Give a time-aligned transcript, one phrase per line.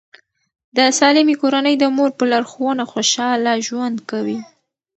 [0.77, 4.39] د سالمې کورنۍ د مور په لارښوونه خوشاله ژوند کوي.